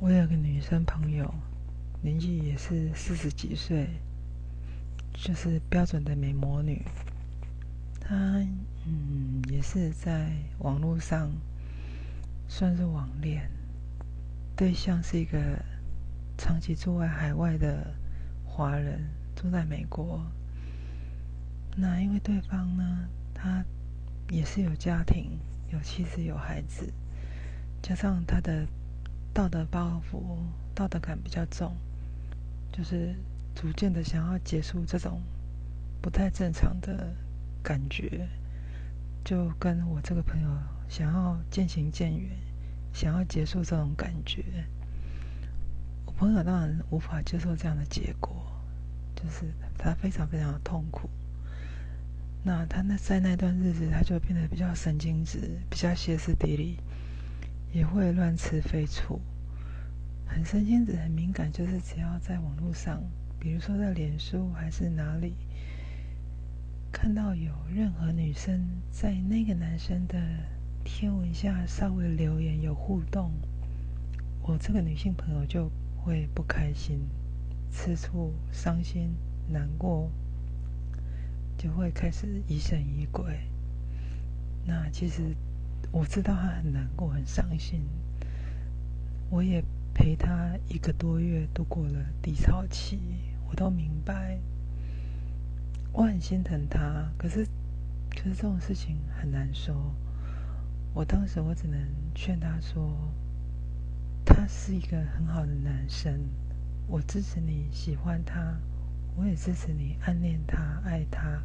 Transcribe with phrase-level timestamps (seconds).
[0.00, 1.32] 我有个女生朋友，
[2.02, 3.88] 年纪也是四十几岁，
[5.14, 6.82] 就是标准的美魔女。
[8.00, 8.14] 她
[8.86, 11.30] 嗯，也是在网络上
[12.48, 13.50] 算是网恋，
[14.54, 15.38] 对象是一个
[16.36, 17.94] 长期住在海外的
[18.44, 20.20] 华人，住在美国。
[21.76, 23.64] 那因为对方呢，他
[24.28, 25.38] 也是有家庭，
[25.72, 26.92] 有妻子，有孩子，
[27.80, 28.66] 加上他的。
[29.34, 30.38] 道德包袱、
[30.76, 31.74] 道德感比较重，
[32.72, 33.16] 就是
[33.52, 35.20] 逐渐的想要结束这种
[36.00, 37.12] 不太正常的
[37.60, 38.28] 感觉，
[39.24, 40.48] 就跟我这个朋友
[40.88, 42.30] 想要渐行渐远，
[42.92, 44.44] 想要结束这种感觉。
[46.06, 48.46] 我朋友当然无法接受这样的结果，
[49.16, 51.10] 就是他非常非常的痛苦。
[52.44, 56.78] 那他那在那段日子，他就变得比较神经质，比较歇斯底里。
[57.74, 59.20] 也会乱吃飞醋，
[60.24, 63.02] 很神经质、很敏感，就是只要在网络上，
[63.40, 65.34] 比如说在脸书还是哪里，
[66.92, 70.16] 看到有任何女生在那个男生的
[70.84, 73.32] 贴文下稍微留言有互动，
[74.42, 77.00] 我这个女性朋友就会不开心、
[77.72, 79.16] 吃醋、伤心、
[79.48, 80.08] 难过，
[81.58, 83.40] 就会开始疑神疑鬼。
[84.64, 85.34] 那其实。
[85.92, 87.82] 我知道他很难过，很伤心。
[89.30, 92.98] 我也陪他一个多月度过了低潮期，
[93.48, 94.38] 我都明白。
[95.92, 97.46] 我很心疼他，可是，
[98.10, 99.94] 可是这种事情很难说。
[100.92, 101.80] 我当时我只能
[102.14, 102.96] 劝他说
[104.24, 106.20] ：“他是一个很好的男生，
[106.86, 108.56] 我支持你喜欢他，
[109.16, 111.42] 我也支持你暗恋他、爱他。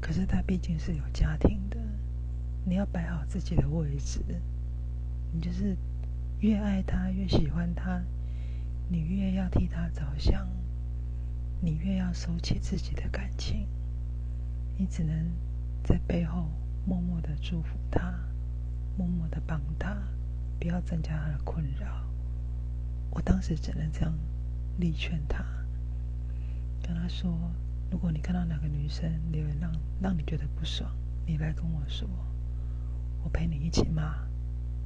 [0.00, 1.76] 可是他毕竟是有家庭的。”
[2.64, 4.20] 你要摆好自己的位置，
[5.32, 5.76] 你就是
[6.40, 8.02] 越爱他越喜欢他，
[8.88, 10.46] 你越要替他着想，
[11.60, 13.66] 你越要收起自己的感情，
[14.78, 15.30] 你只能
[15.82, 16.48] 在背后
[16.86, 18.14] 默默的祝福他，
[18.96, 19.96] 默默的帮他，
[20.60, 22.04] 不要增加他的困扰。
[23.10, 24.14] 我当时只能这样
[24.78, 25.44] 力劝他，
[26.82, 27.36] 跟他说：
[27.90, 30.90] 如果你看到哪个女生你会让让你觉得不爽，
[31.26, 32.08] 你来跟我说。
[33.22, 34.16] 我陪你一起骂，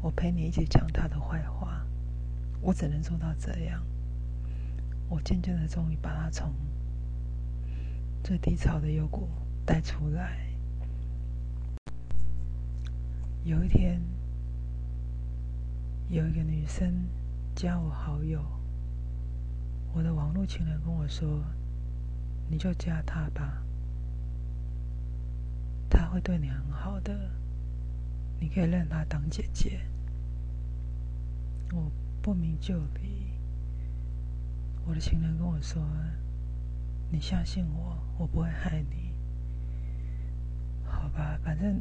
[0.03, 1.85] 我陪你一起讲他的坏话，
[2.61, 3.83] 我只能做到这样。
[5.09, 6.53] 我渐渐的，终于把他从
[8.23, 9.29] 最低潮的幽谷
[9.65, 10.47] 带出来。
[13.45, 14.03] 有一天，
[16.09, 17.07] 有一个女生
[17.55, 18.45] 加我好友，
[19.93, 21.43] 我的网络情人跟我说
[22.51, 23.63] ：“你就加他吧，
[25.89, 27.31] 他会对你很好的。”
[28.39, 29.81] 你可以认她当姐姐，
[31.73, 33.33] 我不明就里。
[34.87, 35.83] 我的情人跟我说
[37.11, 39.13] ：“你相信我，我不会害你。”
[40.87, 41.81] 好吧，反正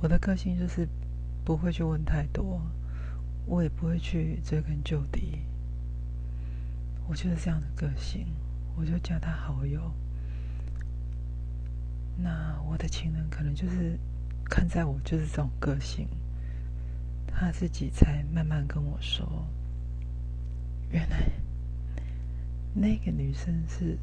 [0.00, 0.88] 我的个性就是
[1.44, 2.62] 不会去问太多，
[3.44, 5.40] 我也不会去追根究底。
[7.06, 8.26] 我就是这样的个性，
[8.76, 9.92] 我就加他好友。
[12.16, 13.98] 那我的情人可能就是。
[14.48, 16.08] 看在我就是这种个性，
[17.26, 19.46] 他自己才慢慢跟我说，
[20.90, 21.30] 原来
[22.74, 23.98] 那个女生是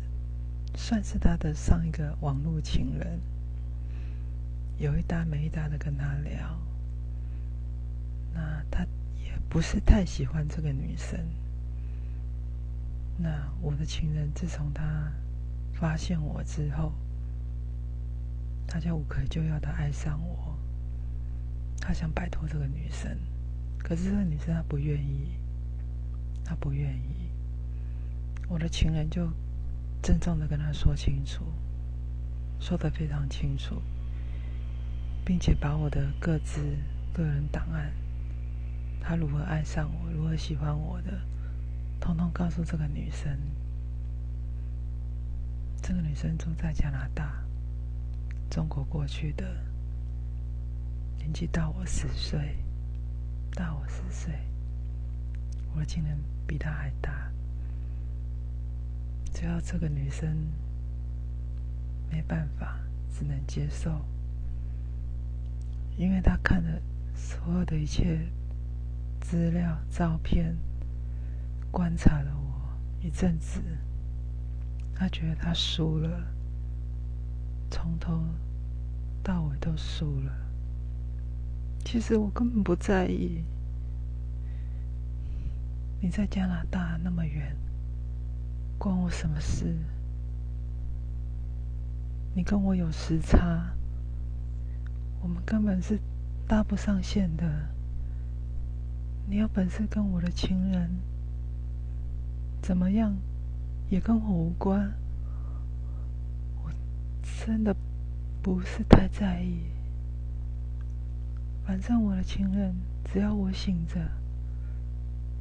[0.76, 3.20] 算是他的上一个网络情人，
[4.78, 6.60] 有一搭没一搭的跟他聊，
[8.34, 8.86] 那他
[9.18, 11.20] 也不是太喜欢这个女生，
[13.18, 15.12] 那我的情人自从他
[15.74, 16.94] 发现我之后。
[18.68, 20.58] 他就无可救药的爱上我，
[21.80, 23.18] 他想摆脱这个女生，
[23.80, 25.38] 可是这个女生她不愿意，
[26.44, 27.30] 她不愿意。
[28.48, 29.32] 我的情人就
[30.02, 31.44] 郑重的跟他说清楚，
[32.60, 33.82] 说的非常清楚，
[35.24, 36.78] 并且把我的各自
[37.14, 37.92] 个人档案，
[39.00, 41.22] 他如何爱上我，如何喜欢我的，
[42.00, 43.40] 通通告诉这个女生。
[45.82, 47.45] 这个女生住在加拿大。
[48.50, 49.46] 中国过去的，
[51.18, 52.56] 年纪大我十岁，
[53.54, 54.34] 大我十岁，
[55.76, 57.32] 我竟然比他还大。
[59.34, 60.38] 只要这个女生
[62.10, 62.80] 没办法，
[63.14, 64.00] 只能接受，
[65.98, 66.82] 因为他看了
[67.14, 68.20] 所有的一切
[69.20, 70.56] 资料、照片，
[71.70, 73.62] 观察了我一阵子，
[74.96, 76.24] 他觉得他输了。
[77.70, 78.24] 从头
[79.24, 80.32] 到尾都输了。
[81.84, 83.44] 其实我根本不在意，
[86.02, 87.56] 你在加拿大那么远，
[88.78, 89.76] 关我什么事？
[92.34, 93.74] 你跟我有时差，
[95.22, 96.00] 我们根本是
[96.48, 97.46] 搭不上线的。
[99.28, 100.90] 你有本事跟我的情人
[102.62, 103.16] 怎么样，
[103.90, 104.92] 也跟我无关。
[107.46, 107.76] 真的
[108.42, 109.60] 不是太在意。
[111.64, 114.00] 反正我的情人只要我醒着，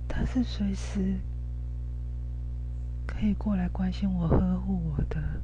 [0.07, 1.19] 他是随时
[3.07, 5.41] 可以过来关心我、呵护我的。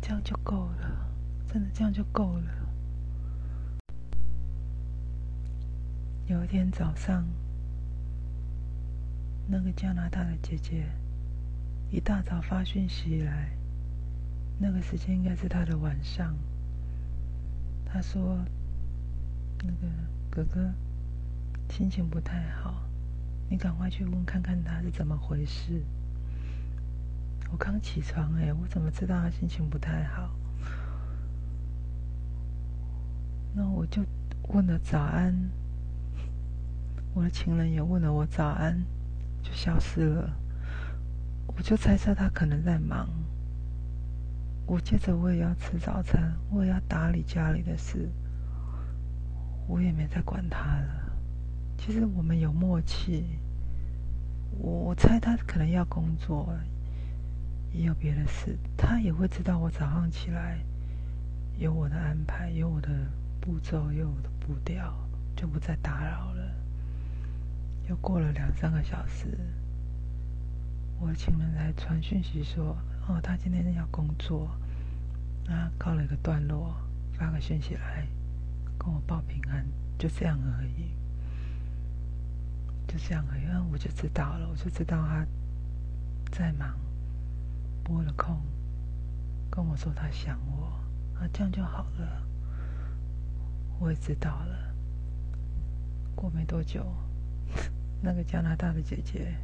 [0.00, 1.06] 这样就够了，
[1.46, 2.50] 真的这样就够了。
[6.28, 7.26] 有一天早上，
[9.46, 10.86] 那个加拿大的姐姐
[11.90, 13.50] 一大早发讯息来，
[14.62, 16.36] 那个时间应该是他的晚上。
[17.84, 18.38] 他说
[19.58, 19.88] ：“那个
[20.30, 20.70] 哥哥
[21.68, 22.88] 心情不太好，
[23.50, 25.82] 你赶快去问看看他是怎么回事。”
[27.50, 30.30] 我刚起床哎，我怎么知道他心情不太好？
[33.52, 34.00] 那我就
[34.54, 35.34] 问了早安，
[37.14, 38.80] 我的情人也问了我早安，
[39.42, 40.30] 就消失了。
[41.48, 43.08] 我就猜测他可能在忙。
[44.66, 48.08] 我接着我也要吃早餐，我也要打理家里的事，
[49.66, 51.12] 我也没再管他了。
[51.76, 53.24] 其实我们有默契，
[54.58, 56.48] 我我猜他可能要工作。
[57.74, 60.58] 也有别的事，他也会知道我早上起来
[61.56, 62.88] 有我的安排，有我的
[63.40, 64.94] 步骤，有我的步调，
[65.34, 66.54] 就不再打扰了。
[67.88, 69.38] 又过了两三个小时，
[71.00, 72.76] 我的情人才传讯息说
[73.08, 74.50] ：“哦，他今天要工作，
[75.48, 76.74] 啊，告了一个段落，
[77.12, 78.06] 发个讯息来
[78.78, 79.66] 跟我报平安，
[79.98, 80.94] 就这样而已，
[82.86, 85.26] 就这样而已。”我就知道了，我就知道他
[86.30, 86.78] 在忙。
[87.84, 88.40] 拨了空，
[89.50, 90.66] 跟我说他想我，
[91.18, 92.22] 啊，这样就好了。
[93.80, 94.72] 我也知道了。
[96.14, 96.86] 过没多久，
[98.00, 99.34] 那个加拿大的姐姐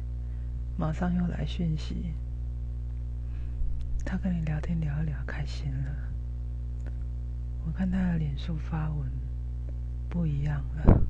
[0.77, 2.13] 马上又来讯息，
[4.11, 5.95] 他跟你聊天聊一聊，开心了。
[7.63, 9.07] 我看他的脸书发文
[10.09, 11.01] 不一样了，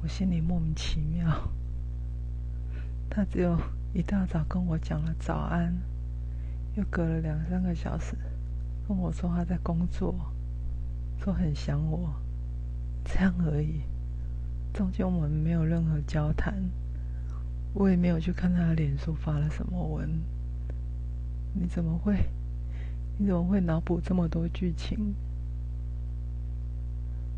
[0.00, 1.50] 我心里莫名其妙。
[3.10, 3.58] 他只有。
[3.94, 5.76] 一大早跟我讲了早安，
[6.76, 8.16] 又隔了两三个小时
[8.88, 10.14] 跟我说他在工作，
[11.18, 12.14] 说很想我，
[13.04, 13.82] 这样而已。
[14.72, 16.54] 中间我们没有任何交谈，
[17.74, 20.08] 我也没有去看他的脸书发了什么文。
[21.54, 22.26] 你怎么会？
[23.18, 25.14] 你怎么会脑补这么多剧情？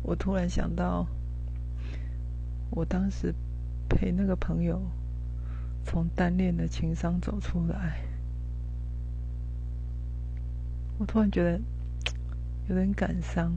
[0.03, 1.07] 我突然想到，
[2.69, 3.33] 我当时
[3.89, 4.81] 陪那个朋友。
[5.87, 8.01] 从单恋的情伤走出来，
[10.97, 11.61] 我突然觉得
[12.67, 13.55] 有点感伤。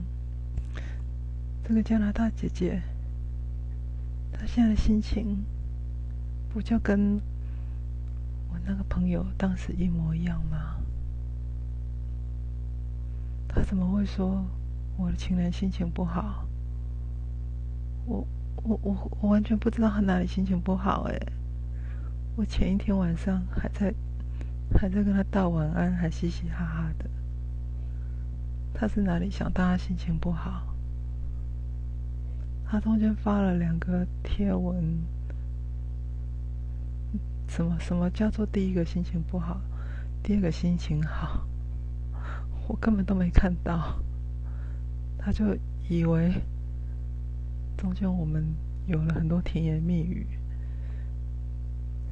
[1.64, 2.82] 这个加拿大姐姐，
[4.30, 5.42] 她现在的心情
[6.52, 7.18] 不就跟
[8.48, 10.76] 我那个朋友当时一模一样吗？
[13.46, 14.44] 他怎么会说
[14.96, 16.46] 我的情人心情不好？
[18.04, 18.26] 我
[18.62, 21.18] 我我我完全不知道他哪里心情不好哎。
[22.36, 23.92] 我前一天晚上还在
[24.72, 27.10] 还在跟他道晚安，还嘻嘻哈哈的。
[28.72, 30.74] 他是哪里想大家心情不好？
[32.70, 35.02] 他中间发了两个贴文，
[37.48, 39.60] 什么什么叫做第一个心情不好，
[40.22, 41.44] 第二个心情好？
[42.68, 43.98] 我根本都没看到，
[45.18, 45.56] 他就
[45.88, 46.32] 以为
[47.76, 48.44] 中间我们
[48.86, 50.26] 有了很多甜言蜜语。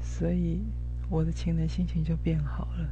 [0.00, 0.62] 所以，
[1.10, 2.88] 我的情人心情就变好了。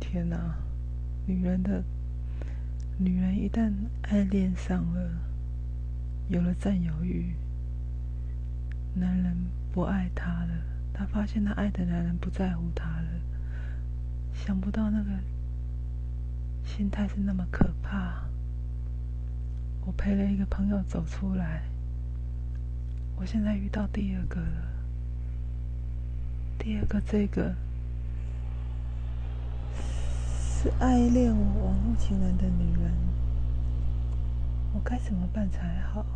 [0.00, 0.56] 天哪，
[1.24, 1.84] 女人的，
[2.98, 5.10] 女人一旦爱恋上了，
[6.28, 7.32] 有了占有欲，
[8.94, 9.36] 男人
[9.76, 10.54] 不爱他了，
[10.94, 13.08] 他发现他爱的男人不在乎他了，
[14.32, 15.10] 想不到那个
[16.64, 18.24] 心态是那么可怕。
[19.84, 21.64] 我陪了一个朋友走出来。
[23.16, 24.62] 我现在遇到第二个了，
[26.58, 27.54] 第二个这个
[29.76, 32.94] 是爱恋我网络情人的女人，
[34.72, 36.06] 我该怎么办才好？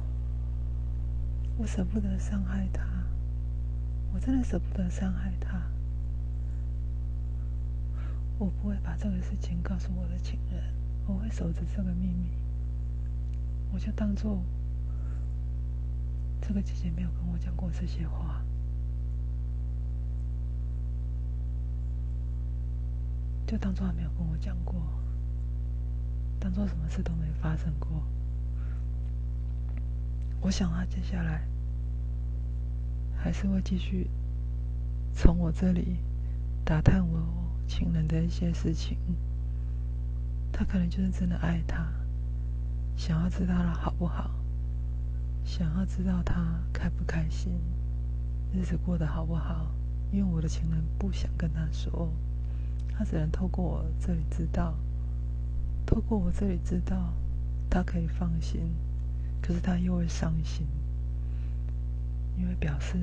[1.59, 2.83] 我舍不得伤害她，
[4.13, 5.63] 我真的舍不得伤害她。
[8.39, 10.63] 我不会把这个事情告诉我的情人，
[11.07, 12.31] 我会守着这个秘密，
[13.73, 14.43] 我就当做。
[16.43, 18.43] 这个姐姐没有跟我讲过这些话，
[23.47, 24.75] 就当做她没有跟我讲过，
[26.41, 28.03] 当做什么事都没发生过。
[30.41, 31.47] 我想她接下来
[33.23, 34.09] 还是会继续
[35.15, 35.99] 从我这里
[36.65, 37.21] 打探我
[37.69, 38.97] 情人的一些事情。
[40.53, 41.87] 他可能就是真的爱他，
[42.97, 44.31] 想要知道他好不好。
[45.45, 47.53] 想要知道他开不开心，
[48.53, 49.71] 日子过得好不好？
[50.13, 52.13] 因为我的情人不想跟他说，
[52.93, 54.75] 他只能透过我这里知道，
[55.87, 57.13] 透过我这里知道，
[57.71, 58.61] 他可以放心，
[59.41, 60.67] 可是他又会伤心，
[62.41, 62.97] 因为表示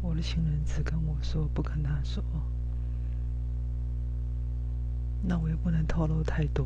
[0.00, 2.22] 我的情人只跟我说，不跟他说，
[5.20, 6.64] 那我又不能透露太多，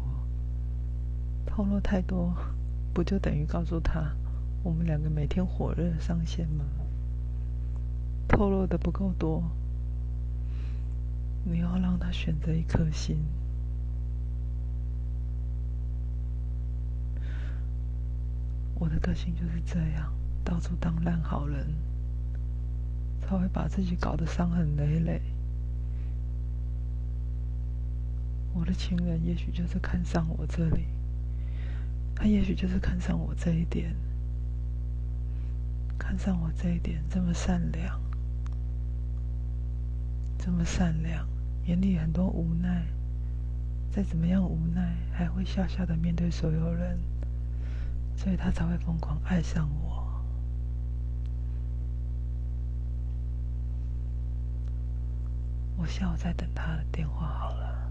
[1.47, 2.37] 透露太多，
[2.93, 4.15] 不就等于告诉他？
[4.63, 6.67] 我们两个每天火热上线吗？
[8.29, 9.43] 透露的不够多，
[11.45, 13.17] 你要让他选择一颗心。
[18.75, 20.13] 我的个性就是这样，
[20.45, 21.67] 到处当烂好人，
[23.33, 25.23] 他会把自己搞得伤痕累累。
[28.53, 30.85] 我的情人也许就是看上我这里，
[32.15, 33.97] 他也许就是看上我这一点。
[35.99, 37.99] 看上我这一点，这么善良，
[40.37, 41.27] 这么善良，
[41.65, 42.85] 眼里很多无奈，
[43.91, 46.99] 再怎么样无奈，还会笑笑的面对所有人，
[48.15, 49.92] 所以他才会疯狂爱上我。
[55.83, 57.82] 我下午再等他的电话好了。